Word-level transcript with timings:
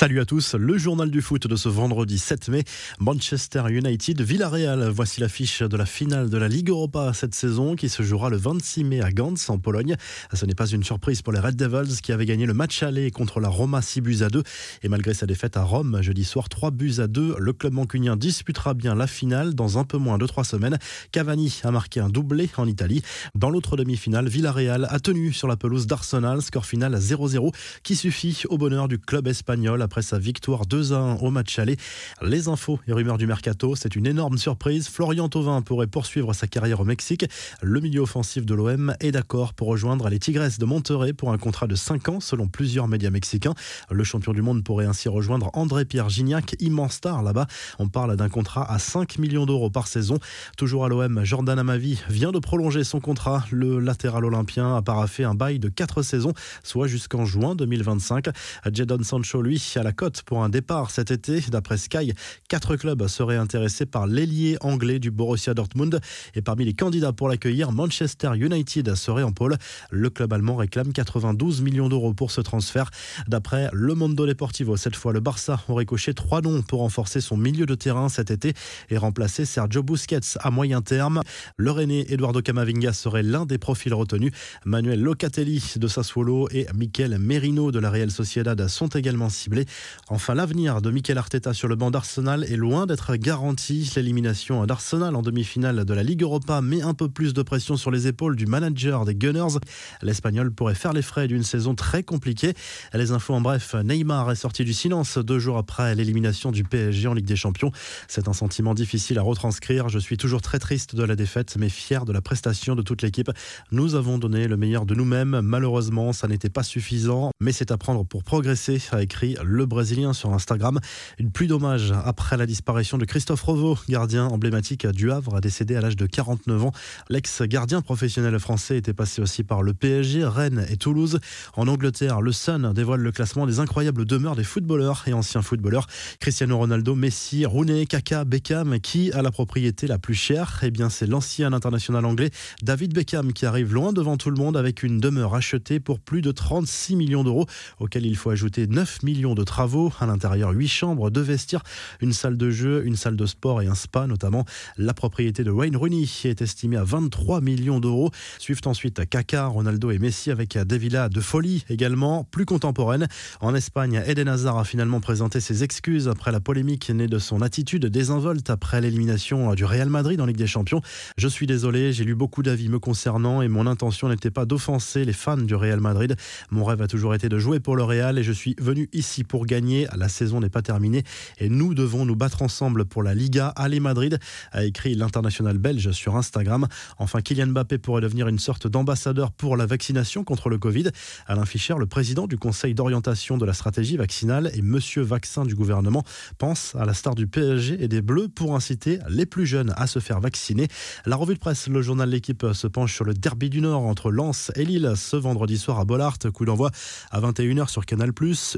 Salut 0.00 0.20
à 0.20 0.24
tous, 0.24 0.54
le 0.54 0.78
journal 0.78 1.10
du 1.10 1.20
foot 1.20 1.46
de 1.46 1.56
ce 1.56 1.68
vendredi 1.68 2.18
7 2.18 2.48
mai. 2.48 2.64
Manchester 3.00 3.64
United, 3.68 4.18
Villarreal. 4.22 4.88
Voici 4.88 5.20
l'affiche 5.20 5.60
de 5.60 5.76
la 5.76 5.84
finale 5.84 6.30
de 6.30 6.38
la 6.38 6.48
Ligue 6.48 6.70
Europa 6.70 7.12
cette 7.12 7.34
saison 7.34 7.76
qui 7.76 7.90
se 7.90 8.02
jouera 8.02 8.30
le 8.30 8.38
26 8.38 8.84
mai 8.84 9.02
à 9.02 9.12
Gantz 9.12 9.50
en 9.50 9.58
Pologne. 9.58 9.96
Ce 10.32 10.46
n'est 10.46 10.54
pas 10.54 10.68
une 10.68 10.82
surprise 10.82 11.20
pour 11.20 11.34
les 11.34 11.38
Red 11.38 11.54
Devils 11.54 12.00
qui 12.00 12.12
avaient 12.12 12.24
gagné 12.24 12.46
le 12.46 12.54
match 12.54 12.82
aller 12.82 13.10
contre 13.10 13.40
la 13.40 13.50
Roma 13.50 13.82
6 13.82 14.00
buts 14.00 14.22
à 14.22 14.30
2. 14.30 14.42
Et 14.82 14.88
malgré 14.88 15.12
sa 15.12 15.26
défaite 15.26 15.58
à 15.58 15.64
Rome 15.64 15.98
jeudi 16.00 16.24
soir 16.24 16.48
3 16.48 16.70
buts 16.70 16.94
à 16.96 17.06
2, 17.06 17.36
le 17.38 17.52
club 17.52 17.74
mancunien 17.74 18.16
disputera 18.16 18.72
bien 18.72 18.94
la 18.94 19.06
finale 19.06 19.54
dans 19.54 19.76
un 19.76 19.84
peu 19.84 19.98
moins 19.98 20.16
de 20.16 20.24
3 20.24 20.44
semaines. 20.44 20.78
Cavani 21.12 21.60
a 21.62 21.70
marqué 21.72 22.00
un 22.00 22.08
doublé 22.08 22.48
en 22.56 22.66
Italie. 22.66 23.02
Dans 23.34 23.50
l'autre 23.50 23.76
demi-finale, 23.76 24.30
Villarreal 24.30 24.86
a 24.88 24.98
tenu 24.98 25.34
sur 25.34 25.46
la 25.46 25.58
pelouse 25.58 25.86
d'Arsenal, 25.86 26.40
score 26.40 26.64
final 26.64 26.94
à 26.94 27.00
0-0 27.00 27.52
qui 27.82 27.96
suffit 27.96 28.44
au 28.48 28.56
bonheur 28.56 28.88
du 28.88 28.98
club 28.98 29.28
espagnol 29.28 29.82
après 29.90 30.02
sa 30.02 30.20
victoire 30.20 30.66
2-1 30.68 31.18
au 31.18 31.32
match 31.32 31.58
aller. 31.58 31.76
Les 32.22 32.46
infos 32.46 32.78
et 32.86 32.92
rumeurs 32.92 33.18
du 33.18 33.26
mercato, 33.26 33.74
c'est 33.74 33.96
une 33.96 34.06
énorme 34.06 34.38
surprise. 34.38 34.88
Florian 34.88 35.28
Thauvin 35.28 35.62
pourrait 35.62 35.88
poursuivre 35.88 36.32
sa 36.32 36.46
carrière 36.46 36.78
au 36.78 36.84
Mexique. 36.84 37.26
Le 37.60 37.80
milieu 37.80 38.02
offensif 38.02 38.46
de 38.46 38.54
l'OM 38.54 38.94
est 39.00 39.10
d'accord 39.10 39.52
pour 39.52 39.66
rejoindre 39.66 40.08
les 40.08 40.20
Tigres 40.20 40.56
de 40.56 40.64
Monterrey 40.64 41.12
pour 41.12 41.32
un 41.32 41.38
contrat 41.38 41.66
de 41.66 41.74
5 41.74 42.08
ans 42.08 42.20
selon 42.20 42.46
plusieurs 42.46 42.86
médias 42.86 43.10
mexicains. 43.10 43.54
Le 43.90 44.04
champion 44.04 44.32
du 44.32 44.42
monde 44.42 44.62
pourrait 44.62 44.86
ainsi 44.86 45.08
rejoindre 45.08 45.50
André-Pierre 45.54 46.08
Gignac, 46.08 46.54
immense 46.60 46.92
star 46.92 47.24
là-bas. 47.24 47.48
On 47.80 47.88
parle 47.88 48.14
d'un 48.14 48.28
contrat 48.28 48.72
à 48.72 48.78
5 48.78 49.18
millions 49.18 49.44
d'euros 49.44 49.70
par 49.70 49.88
saison. 49.88 50.20
Toujours 50.56 50.84
à 50.84 50.88
l'OM, 50.88 51.24
Jordan 51.24 51.58
Amavi 51.58 52.00
vient 52.08 52.30
de 52.30 52.38
prolonger 52.38 52.84
son 52.84 53.00
contrat. 53.00 53.44
Le 53.50 53.80
latéral 53.80 54.24
olympien 54.24 54.76
a 54.76 54.82
paraffé 54.82 55.24
un 55.24 55.34
bail 55.34 55.58
de 55.58 55.68
4 55.68 56.02
saisons, 56.02 56.32
soit 56.62 56.86
jusqu'en 56.86 57.24
juin 57.24 57.56
2025. 57.56 58.26
Jadon 58.72 59.02
Sancho, 59.02 59.42
lui, 59.42 59.58
à 59.80 59.82
la 59.82 59.92
cote 59.92 60.22
pour 60.22 60.44
un 60.44 60.48
départ 60.50 60.90
cet 60.90 61.10
été. 61.10 61.40
D'après 61.48 61.78
Sky, 61.78 62.12
quatre 62.48 62.76
clubs 62.76 63.06
seraient 63.08 63.36
intéressés 63.36 63.86
par 63.86 64.06
l'ailier 64.06 64.58
anglais 64.60 64.98
du 64.98 65.10
Borussia 65.10 65.54
Dortmund. 65.54 66.00
Et 66.34 66.42
parmi 66.42 66.66
les 66.66 66.74
candidats 66.74 67.12
pour 67.12 67.28
l'accueillir, 67.28 67.72
Manchester 67.72 68.32
United 68.36 68.94
serait 68.94 69.22
en 69.22 69.32
pôle. 69.32 69.56
Le 69.90 70.10
club 70.10 70.32
allemand 70.32 70.56
réclame 70.56 70.92
92 70.92 71.62
millions 71.62 71.88
d'euros 71.88 72.12
pour 72.12 72.30
ce 72.30 72.42
transfert. 72.42 72.90
D'après 73.26 73.70
Le 73.72 73.94
Mondo 73.94 74.26
Deportivo, 74.26 74.76
cette 74.76 74.96
fois, 74.96 75.12
le 75.12 75.20
Barça 75.20 75.60
aurait 75.68 75.86
coché 75.86 76.12
trois 76.12 76.42
noms 76.42 76.60
pour 76.62 76.80
renforcer 76.80 77.22
son 77.22 77.38
milieu 77.38 77.64
de 77.64 77.74
terrain 77.74 78.10
cet 78.10 78.30
été 78.30 78.52
et 78.90 78.98
remplacer 78.98 79.46
Sergio 79.46 79.82
Busquets 79.82 80.36
à 80.40 80.50
moyen 80.50 80.82
terme. 80.82 81.22
Le 81.56 81.70
René 81.70 82.12
Eduardo 82.12 82.42
Camavinga 82.42 82.92
serait 82.92 83.22
l'un 83.22 83.46
des 83.46 83.58
profils 83.58 83.94
retenus. 83.94 84.32
Manuel 84.66 85.00
Locatelli 85.00 85.74
de 85.76 85.88
Sassuolo 85.88 86.48
et 86.50 86.66
Mikel 86.74 87.18
Merino 87.18 87.72
de 87.72 87.78
la 87.78 87.90
Real 87.90 88.10
Sociedad 88.10 88.68
sont 88.68 88.88
également 88.88 89.30
ciblés. 89.30 89.64
Enfin, 90.08 90.34
l'avenir 90.34 90.82
de 90.82 90.90
Mikel 90.90 91.18
Arteta 91.18 91.54
sur 91.54 91.68
le 91.68 91.76
banc 91.76 91.90
d'Arsenal 91.90 92.44
est 92.44 92.56
loin 92.56 92.86
d'être 92.86 93.16
garanti. 93.16 93.90
L'élimination 93.96 94.66
d'Arsenal 94.66 95.14
en 95.14 95.22
demi-finale 95.22 95.84
de 95.84 95.94
la 95.94 96.02
Ligue 96.02 96.22
Europa 96.22 96.60
met 96.60 96.82
un 96.82 96.94
peu 96.94 97.08
plus 97.08 97.34
de 97.34 97.42
pression 97.42 97.76
sur 97.76 97.90
les 97.90 98.06
épaules 98.06 98.36
du 98.36 98.46
manager 98.46 99.04
des 99.04 99.14
Gunners. 99.14 99.58
L'Espagnol 100.02 100.52
pourrait 100.52 100.74
faire 100.74 100.92
les 100.92 101.02
frais 101.02 101.28
d'une 101.28 101.42
saison 101.42 101.74
très 101.74 102.02
compliquée. 102.02 102.54
Les 102.94 103.12
infos 103.12 103.34
en 103.34 103.40
bref, 103.40 103.74
Neymar 103.74 104.30
est 104.30 104.36
sorti 104.36 104.64
du 104.64 104.72
silence 104.72 105.18
deux 105.18 105.38
jours 105.38 105.58
après 105.58 105.94
l'élimination 105.94 106.50
du 106.50 106.64
PSG 106.64 107.08
en 107.08 107.14
Ligue 107.14 107.26
des 107.26 107.36
Champions. 107.36 107.70
C'est 108.08 108.28
un 108.28 108.32
sentiment 108.32 108.74
difficile 108.74 109.18
à 109.18 109.22
retranscrire. 109.22 109.88
Je 109.88 109.98
suis 109.98 110.16
toujours 110.16 110.42
très 110.42 110.58
triste 110.58 110.94
de 110.94 111.04
la 111.04 111.16
défaite, 111.16 111.56
mais 111.58 111.68
fier 111.68 112.04
de 112.04 112.12
la 112.12 112.20
prestation 112.20 112.74
de 112.74 112.82
toute 112.82 113.02
l'équipe. 113.02 113.30
Nous 113.70 113.94
avons 113.94 114.18
donné 114.18 114.48
le 114.48 114.56
meilleur 114.56 114.86
de 114.86 114.94
nous-mêmes. 114.94 115.40
Malheureusement, 115.42 116.12
ça 116.12 116.28
n'était 116.28 116.48
pas 116.48 116.62
suffisant, 116.62 117.30
mais 117.40 117.52
c'est 117.52 117.70
à 117.70 117.78
prendre 117.78 118.04
pour 118.04 118.24
progresser, 118.24 118.80
a 118.92 119.02
écrit 119.02 119.36
le 119.42 119.59
Brésilien 119.66 120.12
sur 120.12 120.32
Instagram. 120.32 120.80
Une 121.18 121.30
pluie 121.30 121.46
d'hommage 121.46 121.92
après 122.04 122.36
la 122.36 122.46
disparition 122.46 122.98
de 122.98 123.04
Christophe 123.04 123.42
Revaux, 123.42 123.78
gardien 123.88 124.26
emblématique 124.26 124.86
du 124.86 125.10
Havre, 125.10 125.40
décédé 125.40 125.76
à 125.76 125.80
l'âge 125.80 125.96
de 125.96 126.06
49 126.06 126.64
ans. 126.64 126.72
L'ex-gardien 127.08 127.82
professionnel 127.82 128.38
français 128.38 128.76
était 128.76 128.92
passé 128.92 129.22
aussi 129.22 129.44
par 129.44 129.62
le 129.62 129.74
PSG, 129.74 130.24
Rennes 130.24 130.66
et 130.70 130.76
Toulouse. 130.76 131.20
En 131.56 131.68
Angleterre, 131.68 132.20
le 132.20 132.32
Sun 132.32 132.72
dévoile 132.72 133.00
le 133.00 133.12
classement 133.12 133.46
des 133.46 133.60
incroyables 133.60 134.04
demeures 134.04 134.36
des 134.36 134.44
footballeurs 134.44 135.04
et 135.06 135.12
anciens 135.12 135.42
footballeurs. 135.42 135.86
Cristiano 136.20 136.58
Ronaldo, 136.58 136.94
Messi, 136.94 137.46
Rooney, 137.46 137.86
Kaka, 137.86 138.24
Beckham, 138.24 138.80
qui 138.80 139.12
a 139.12 139.22
la 139.22 139.30
propriété 139.30 139.86
la 139.86 139.98
plus 139.98 140.14
chère? 140.14 140.60
Eh 140.62 140.70
bien, 140.70 140.90
c'est 140.90 141.06
l'ancien 141.06 141.52
international 141.52 142.04
anglais 142.04 142.30
David 142.62 142.94
Beckham 142.94 143.32
qui 143.32 143.46
arrive 143.46 143.72
loin 143.72 143.92
devant 143.92 144.16
tout 144.16 144.30
le 144.30 144.36
monde 144.36 144.56
avec 144.56 144.82
une 144.82 145.00
demeure 145.00 145.34
achetée 145.34 145.80
pour 145.80 146.00
plus 146.00 146.22
de 146.22 146.32
36 146.32 146.96
millions 146.96 147.24
d'euros, 147.24 147.46
auquel 147.78 148.06
il 148.06 148.16
faut 148.16 148.30
ajouter 148.30 148.66
9 148.66 149.02
millions 149.02 149.34
de 149.34 149.42
travaux. 149.50 149.92
À 149.98 150.06
l'intérieur, 150.06 150.50
huit 150.52 150.68
chambres, 150.68 151.10
deux 151.10 151.20
vestiaires, 151.20 151.64
une 152.00 152.12
salle 152.12 152.36
de 152.36 152.50
jeu, 152.50 152.86
une 152.86 152.94
salle 152.94 153.16
de 153.16 153.26
sport 153.26 153.60
et 153.60 153.66
un 153.66 153.74
spa 153.74 154.06
notamment. 154.06 154.44
La 154.78 154.94
propriété 154.94 155.42
de 155.42 155.50
Wayne 155.50 155.76
Rooney 155.76 156.06
est 156.24 156.40
estimée 156.40 156.76
à 156.76 156.84
23 156.84 157.40
millions 157.40 157.80
d'euros. 157.80 158.12
Suivent 158.38 158.60
ensuite 158.66 159.08
Kaka, 159.08 159.46
Ronaldo 159.46 159.90
et 159.90 159.98
Messi 159.98 160.30
avec 160.30 160.56
des 160.56 160.78
villas 160.78 161.08
de 161.08 161.20
folie 161.20 161.64
également, 161.68 162.24
plus 162.30 162.46
contemporaines. 162.46 163.08
En 163.40 163.54
Espagne, 163.54 164.02
Eden 164.06 164.28
Hazard 164.28 164.58
a 164.58 164.64
finalement 164.64 165.00
présenté 165.00 165.40
ses 165.40 165.64
excuses 165.64 166.08
après 166.08 166.30
la 166.30 166.40
polémique 166.40 166.88
née 166.90 167.08
de 167.08 167.18
son 167.18 167.42
attitude 167.42 167.86
désinvolte 167.86 168.50
après 168.50 168.80
l'élimination 168.80 169.54
du 169.54 169.64
Real 169.64 169.90
Madrid 169.90 170.20
en 170.20 170.26
Ligue 170.26 170.36
des 170.36 170.46
Champions. 170.46 170.80
Je 171.16 171.26
suis 171.26 171.48
désolé, 171.48 171.92
j'ai 171.92 172.04
lu 172.04 172.14
beaucoup 172.14 172.44
d'avis 172.44 172.68
me 172.68 172.78
concernant 172.78 173.42
et 173.42 173.48
mon 173.48 173.66
intention 173.66 174.08
n'était 174.08 174.30
pas 174.30 174.44
d'offenser 174.44 175.04
les 175.04 175.12
fans 175.12 175.36
du 175.36 175.56
Real 175.56 175.80
Madrid. 175.80 176.14
Mon 176.52 176.64
rêve 176.64 176.82
a 176.82 176.86
toujours 176.86 177.14
été 177.16 177.28
de 177.28 177.38
jouer 177.38 177.58
pour 177.58 177.74
le 177.74 177.82
Real 177.82 178.16
et 178.16 178.22
je 178.22 178.32
suis 178.32 178.54
venu 178.60 178.88
ici 178.92 179.24
pour 179.24 179.39
gagner. 179.46 179.86
La 179.96 180.08
saison 180.08 180.40
n'est 180.40 180.50
pas 180.50 180.62
terminée 180.62 181.04
et 181.38 181.48
nous 181.48 181.74
devons 181.74 182.04
nous 182.04 182.16
battre 182.16 182.42
ensemble 182.42 182.84
pour 182.84 183.02
la 183.02 183.14
Liga. 183.14 183.48
Allez 183.56 183.80
Madrid, 183.80 184.18
a 184.52 184.64
écrit 184.64 184.94
l'international 184.94 185.58
belge 185.58 185.90
sur 185.92 186.16
Instagram. 186.16 186.66
Enfin, 186.98 187.20
Kylian 187.20 187.48
Mbappé 187.48 187.78
pourrait 187.78 188.02
devenir 188.02 188.28
une 188.28 188.38
sorte 188.38 188.66
d'ambassadeur 188.66 189.32
pour 189.32 189.56
la 189.56 189.66
vaccination 189.66 190.24
contre 190.24 190.48
le 190.48 190.58
Covid. 190.58 190.90
Alain 191.26 191.46
Fischer, 191.46 191.74
le 191.78 191.86
président 191.86 192.26
du 192.26 192.38
conseil 192.38 192.74
d'orientation 192.74 193.38
de 193.38 193.44
la 193.46 193.52
stratégie 193.52 193.96
vaccinale 193.96 194.50
et 194.54 194.62
monsieur 194.62 195.02
vaccin 195.02 195.44
du 195.44 195.54
gouvernement, 195.54 196.04
pense 196.38 196.74
à 196.74 196.84
la 196.84 196.94
star 196.94 197.14
du 197.14 197.26
PSG 197.26 197.82
et 197.82 197.88
des 197.88 198.02
Bleus 198.02 198.28
pour 198.28 198.54
inciter 198.54 198.98
les 199.08 199.26
plus 199.26 199.46
jeunes 199.46 199.72
à 199.76 199.86
se 199.86 199.98
faire 199.98 200.20
vacciner. 200.20 200.68
La 201.06 201.16
revue 201.16 201.34
de 201.34 201.38
presse, 201.38 201.68
le 201.68 201.82
journal 201.82 202.10
L'équipe 202.10 202.44
se 202.52 202.66
penche 202.66 202.94
sur 202.94 203.04
le 203.04 203.14
derby 203.14 203.50
du 203.50 203.60
Nord 203.60 203.82
entre 203.82 204.10
Lens 204.10 204.50
et 204.56 204.64
Lille 204.64 204.94
ce 204.96 205.16
vendredi 205.16 205.58
soir 205.58 205.78
à 205.78 205.84
Bollard. 205.84 206.18
Coup 206.34 206.44
d'envoi 206.44 206.70
à 207.10 207.20
21h 207.20 207.68
sur 207.68 207.86
Canal+. 207.86 208.12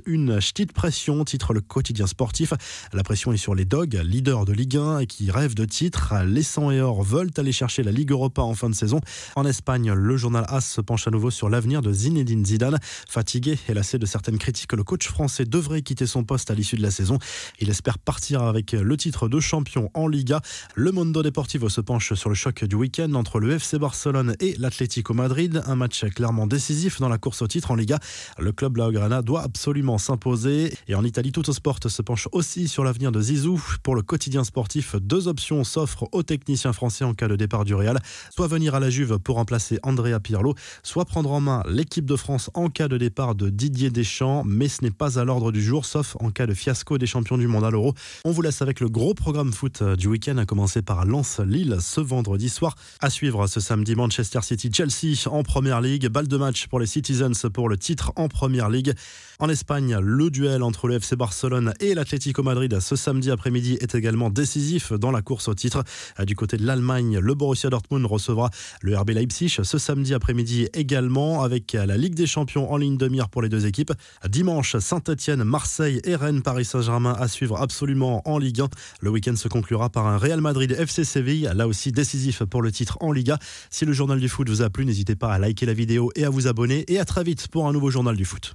Une 0.06 0.41
petite 0.62 0.77
pression, 0.77 1.25
titre 1.25 1.55
le 1.55 1.61
quotidien 1.61 2.06
sportif. 2.06 2.53
La 2.93 3.03
pression 3.03 3.33
est 3.33 3.37
sur 3.37 3.56
les 3.56 3.65
Dogs, 3.65 4.00
leaders 4.05 4.45
de 4.45 4.53
Ligue 4.53 4.77
1 4.77 5.00
et 5.00 5.06
qui 5.06 5.28
rêvent 5.28 5.56
de 5.56 5.65
titre. 5.65 6.15
Les 6.25 6.45
100 6.45 6.71
et 6.71 6.81
or 6.81 7.03
veulent 7.03 7.33
aller 7.37 7.50
chercher 7.50 7.83
la 7.83 7.91
Ligue 7.91 8.12
Europa 8.12 8.43
en 8.43 8.55
fin 8.55 8.71
de 8.71 8.75
saison. 8.77 9.00
En 9.34 9.45
Espagne, 9.45 9.93
le 9.93 10.17
journal 10.17 10.45
AS 10.47 10.65
se 10.65 10.81
penche 10.81 11.09
à 11.09 11.11
nouveau 11.11 11.33
sur 11.33 11.49
l'avenir 11.49 11.83
de 11.83 11.93
Zinedine 11.93 12.47
Zidane. 12.47 12.78
Fatigué 13.09 13.59
et 13.69 13.75
lassé 13.75 13.99
de 13.99 14.06
certaines 14.06 14.39
critiques, 14.39 14.73
le 14.73 14.84
coach 14.84 15.09
français 15.09 15.45
devrait 15.45 15.83
quitter 15.83 16.06
son 16.06 16.23
poste 16.23 16.53
à 16.53 16.55
l'issue 16.55 16.77
de 16.77 16.83
la 16.83 16.93
saison. 16.93 17.19
Il 17.59 17.69
espère 17.69 17.99
partir 17.99 18.44
avec 18.44 18.71
le 18.71 18.97
titre 18.97 19.27
de 19.27 19.41
champion 19.41 19.91
en 19.94 20.06
Liga. 20.06 20.43
Le 20.77 20.93
Mondo 20.93 21.25
Deportivo 21.25 21.71
se 21.71 21.81
penche 21.81 22.15
sur 22.15 22.29
le 22.29 22.37
choc 22.37 22.62
du 22.62 22.77
week-end 22.77 23.12
entre 23.15 23.41
le 23.41 23.50
FC 23.50 23.81
Barcelone 23.81 24.37
et 24.39 24.55
l'Atlético 24.61 25.12
Madrid. 25.12 25.61
Un 25.67 25.75
match 25.75 26.05
clairement 26.15 26.47
décisif 26.47 27.00
dans 27.00 27.09
la 27.09 27.19
course 27.19 27.43
au 27.43 27.49
titre 27.49 27.73
en 27.73 27.75
Liga. 27.75 27.99
Le 28.39 28.53
club 28.53 28.75
Blaugrana 28.75 29.23
doit 29.23 29.43
absolument 29.43 29.99
s'imposer 29.99 30.51
et 30.88 30.94
en 30.94 31.04
Italie, 31.04 31.32
Sport 31.50 31.78
se 31.86 32.02
penche 32.02 32.28
aussi 32.32 32.68
sur 32.68 32.84
l'avenir 32.84 33.12
de 33.12 33.20
Zizou. 33.20 33.62
Pour 33.82 33.94
le 33.94 34.02
quotidien 34.02 34.44
sportif, 34.44 34.96
deux 34.96 35.28
options 35.28 35.64
s'offrent 35.64 36.08
aux 36.12 36.22
techniciens 36.22 36.72
français 36.72 37.04
en 37.04 37.14
cas 37.14 37.28
de 37.28 37.36
départ 37.36 37.64
du 37.64 37.74
Real. 37.74 38.00
Soit 38.30 38.46
venir 38.46 38.74
à 38.74 38.80
la 38.80 38.90
Juve 38.90 39.18
pour 39.18 39.36
remplacer 39.36 39.78
Andrea 39.82 40.20
Pirlo, 40.20 40.54
soit 40.82 41.04
prendre 41.04 41.32
en 41.32 41.40
main 41.40 41.62
l'équipe 41.68 42.04
de 42.04 42.16
France 42.16 42.50
en 42.54 42.68
cas 42.68 42.88
de 42.88 42.98
départ 42.98 43.34
de 43.34 43.50
Didier 43.50 43.90
Deschamps. 43.90 44.44
Mais 44.46 44.68
ce 44.68 44.82
n'est 44.82 44.90
pas 44.90 45.18
à 45.18 45.24
l'ordre 45.24 45.52
du 45.52 45.62
jour, 45.62 45.84
sauf 45.84 46.16
en 46.20 46.30
cas 46.30 46.46
de 46.46 46.54
fiasco 46.54 46.98
des 46.98 47.06
champions 47.06 47.38
du 47.38 47.46
monde 47.46 47.64
à 47.64 47.70
l'Euro. 47.70 47.94
On 48.25 48.31
vous 48.31 48.43
laisse 48.43 48.62
avec 48.62 48.81
le 48.81 48.88
gros 48.88 49.14
programme 49.14 49.52
foot 49.52 49.82
du 49.82 50.08
week-end, 50.08 50.37
à 50.38 50.46
commencer 50.46 50.82
par 50.82 51.05
Lens-Lille 51.05 51.78
ce 51.81 52.00
vendredi 52.00 52.48
soir. 52.48 52.75
À 53.00 53.10
suivre 53.10 53.46
ce 53.46 53.60
samedi, 53.60 53.94
Manchester 53.94 54.40
City-Chelsea 54.43 55.28
en 55.31 55.43
Première 55.43 55.81
Ligue. 55.81 56.08
Balle 56.08 56.28
de 56.28 56.37
match 56.37 56.66
pour 56.66 56.81
les 56.81 56.87
Citizens 56.87 57.48
pour 57.52 57.69
le 57.69 57.76
titre 57.76 58.12
en 58.16 58.28
Première 58.28 58.69
Ligue. 58.69 58.94
En 59.38 59.48
Espagne, 59.48 59.96
le 60.00 60.31
entre 60.43 60.89
le 60.89 60.94
FC 60.97 61.15
Barcelone 61.15 61.73
et 61.79 61.94
l'Atlético 61.94 62.43
Madrid 62.43 62.81
ce 62.81 62.97
samedi 62.97 63.31
après-midi 63.31 63.79
est 63.81 63.94
également 63.94 64.29
décisif 64.29 64.93
dans 64.93 65.12
la 65.12 65.23
course 65.23 65.47
au 65.47 65.55
titre. 65.55 65.85
Du 66.27 66.35
côté 66.35 66.56
de 66.56 66.67
l'Allemagne, 66.67 67.19
le 67.19 67.35
Borussia 67.35 67.71
Dortmund 67.71 68.05
recevra 68.06 68.50
le 68.81 68.99
RB 68.99 69.11
Leipzig 69.11 69.61
ce 69.62 69.79
samedi 69.79 70.15
après-midi 70.15 70.69
également 70.75 71.43
avec 71.43 71.75
la 71.75 71.97
Ligue 71.97 72.15
des 72.15 72.27
Champions 72.27 72.73
en 72.73 72.77
ligne 72.77 72.97
de 72.97 73.06
mire 73.06 73.29
pour 73.29 73.41
les 73.41 73.49
deux 73.49 73.67
équipes. 73.67 73.93
Dimanche, 74.29 74.77
Saint-Etienne, 74.79 75.44
Marseille 75.44 76.00
et 76.05 76.17
Rennes, 76.17 76.43
Paris 76.43 76.65
Saint-Germain 76.65 77.15
à 77.17 77.29
suivre 77.29 77.61
absolument 77.61 78.29
en 78.29 78.39
Ligue 78.39 78.62
1. 78.62 78.69
Le 79.00 79.11
week-end 79.11 79.37
se 79.37 79.47
conclura 79.47 79.91
par 79.91 80.09
un 80.09 80.19
Real 80.19 80.41
Madrid 80.41 80.75
FC 80.77 81.05
Séville, 81.05 81.53
là 81.55 81.69
aussi 81.69 81.93
décisif 81.93 82.43
pour 82.43 82.62
le 82.62 82.73
titre 82.73 82.99
en 83.00 83.12
Liga. 83.12 83.39
Si 83.71 83.85
le 83.85 83.93
journal 83.93 84.19
du 84.19 84.29
foot 84.29 84.49
vous 84.49 84.62
a 84.62 84.71
plu, 84.71 84.85
n'hésitez 84.85 85.15
pas 85.15 85.33
à 85.33 85.39
liker 85.39 85.67
la 85.67 85.75
vidéo 85.75 86.11
et 86.17 86.25
à 86.25 86.31
vous 86.31 86.49
abonner. 86.49 86.85
Et 86.89 86.99
à 86.99 87.05
très 87.05 87.23
vite 87.23 87.47
pour 87.47 87.69
un 87.69 87.73
nouveau 87.73 87.91
journal 87.91 88.17
du 88.17 88.25
foot. 88.25 88.50